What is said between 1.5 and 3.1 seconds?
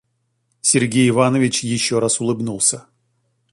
еще раз улыбнулся.